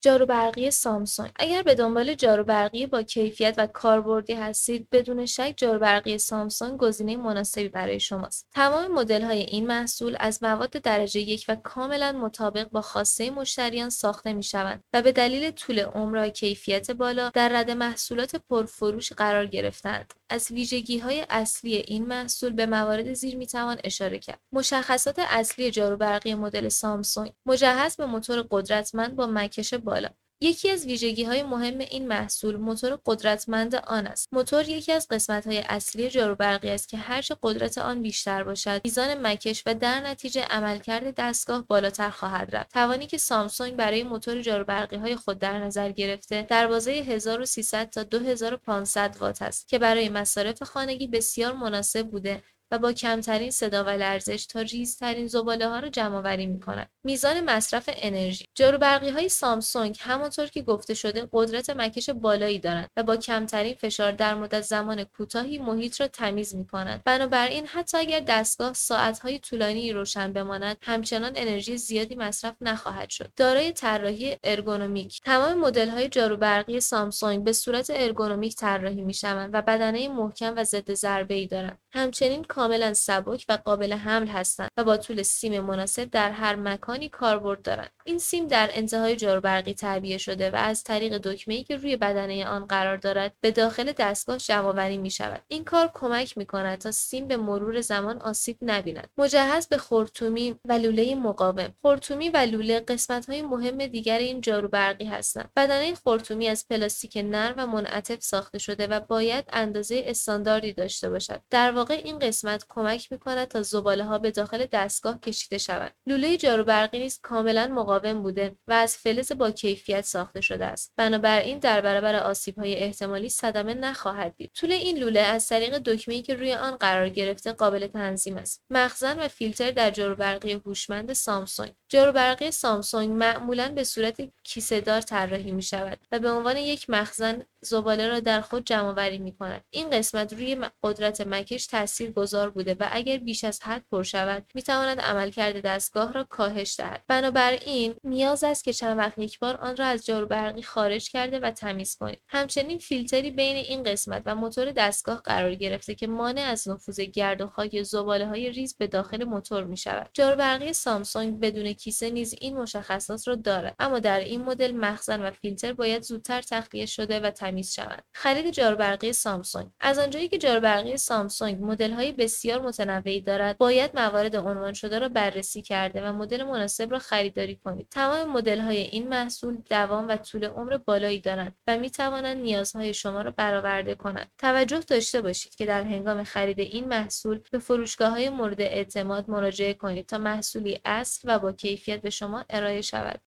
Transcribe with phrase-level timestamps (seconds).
[0.00, 1.30] جارو برقی سامسونگ.
[1.36, 6.78] اگر به دنبال جارو برقی با کیفیت و کاربردی هستید بدون شک جارو برقی سامسونگ
[6.78, 8.46] گزینه مناسبی برای شماست.
[8.54, 13.90] تمام مدل های این محصول از مواد درجه یک و کاملا مطابق با خواسته مشتریان
[13.90, 19.12] ساخته می شوند و به دلیل طول عمر و کیفیت بالا در رد محصولات پرفروش
[19.12, 24.40] قرار گرفتند از ویژگی های اصلی این محصول به موارد زیر می توان اشاره کرد.
[24.52, 30.08] مشخصات اصلی جارو برقی مدل سامسونگ مجهز به موتور قدرتمند با مکش بالا.
[30.42, 30.86] یکی از
[31.26, 34.28] های مهم این محصول موتور قدرتمند آن است.
[34.32, 35.06] موتور یکی از
[35.46, 40.42] های اصلی جاروبرقی است که هرچه قدرت آن بیشتر باشد، میزان مکش و در نتیجه
[40.42, 42.72] عملکرد دستگاه بالاتر خواهد رفت.
[42.72, 49.16] توانی که سامسونگ برای موتور های خود در نظر گرفته، در بازه 1300 تا 2500
[49.20, 54.46] وات است که برای مصارف خانگی بسیار مناسب بوده و با کمترین صدا و لرزش
[54.46, 56.60] تا ریزترین زباله ها را جمع آوری می.
[57.04, 63.02] میزان مصرف انرژی جاروبرقی های سامسونگ همانطور که گفته شده قدرت مکش بالایی دارند و
[63.02, 67.02] با کمترین فشار در مدت زمان کوتاهی محیط را تمیز می کنند.
[67.04, 73.30] بنابراین حتی اگر دستگاه ساعتهای طولانی روشن بماند همچنان انرژی زیادی مصرف نخواهد شد.
[73.36, 79.62] دارای طراحی ارگونومیک تمام مدل های جاروبرقی سامسونگ به صورت ارگونومیک طراحی می شوند و
[79.62, 81.78] بدنه محکم و ضد ضربه ای دارند.
[81.92, 87.08] همچنین کاملا سبک و قابل حمل هستند و با طول سیم مناسب در هر مکانی
[87.08, 87.90] کاربرد دارند.
[88.04, 92.64] این سیم در انتهای جاروبرقی تعبیه شده و از طریق دکمه‌ای که روی بدنه آن
[92.64, 97.28] قرار دارد به داخل دستگاه جمعآوری می شود این کار کمک می کند تا سیم
[97.28, 99.08] به مرور زمان آسیب نبیند.
[99.18, 101.74] مجهز به خرطومی و لوله مقاوم.
[101.82, 105.50] خرطومی و لوله قسمت های مهم دیگر این جاروبرقی هستند.
[105.56, 111.40] بدنه خرطومی از پلاستیک نرم و منعطف ساخته شده و باید اندازه استانداردی داشته باشد.
[111.50, 115.92] در واقع این قسمت کمک می‌کند تا زباله ها به داخل دستگاه کشیده شوند.
[116.06, 120.92] لوله جاروبرقی نیز کاملا مقاوم بوده و از فلز با کیفیت ساخته شده است.
[120.96, 124.50] بنابراین در برابر آسیب های احتمالی صدمه نخواهد دید.
[124.54, 128.64] طول این لوله از طریق دکمه که روی آن قرار گرفته قابل تنظیم است.
[128.70, 131.74] مخزن و فیلتر در جاروبرقی هوشمند سامسونگ.
[131.92, 138.08] جاروبرقی سامسونگ معمولا به صورت کیسهدار طراحی می شود و به عنوان یک مخزن زباله
[138.08, 139.64] را در خود جمعآوری می کند.
[139.70, 144.46] این قسمت روی قدرت مکش تاثیر گذار بوده و اگر بیش از حد پر شود
[144.54, 147.04] می تواند عملکرد دستگاه را کاهش دهد.
[147.08, 151.38] بنابراین نیاز است که چند وقت یک بار آن را از جارو برقی خارج کرده
[151.38, 152.20] و تمیز کنید.
[152.28, 157.40] همچنین فیلتری بین این قسمت و موتور دستگاه قرار گرفته که مانع از نفوذ گرد
[157.40, 160.10] و خاک زباله های ریز به داخل موتور می شود.
[160.12, 163.74] جارو برقی سامسونگ بدون کیسه نیز این مشخصات را دارد.
[163.78, 168.50] اما در این مدل مخزن و فیلتر باید زودتر تخلیه شده و تمیز شوند خرید
[168.50, 169.70] جاروبرقی سامسونگ.
[169.80, 175.08] از آنجایی که جاروبرقی سامسونگ مدل های بسیار متنوعی دارد باید موارد عنوان شده را
[175.08, 177.88] بررسی کرده و مدل مناسب را خریداری کنید.
[177.90, 182.94] تمام مدل های این محصول دوام و طول عمر بالایی دارند و می توانند نیازهای
[182.94, 184.30] شما را برآورده کنند.
[184.38, 189.74] توجه داشته باشید که در هنگام خرید این محصول به فروشگاه های مورد اعتماد مراجعه
[189.74, 193.18] کنید تا محصولی اصل و با کیفیت به شما ارائه شود.